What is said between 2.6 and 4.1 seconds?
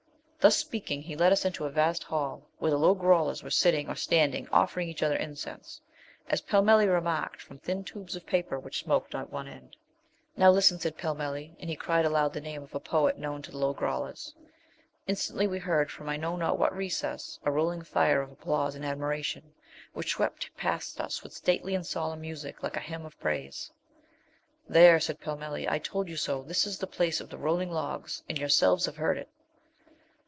the Lo grollas were sitting or